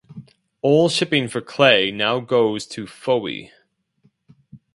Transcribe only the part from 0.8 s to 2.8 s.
shipping for clay now goes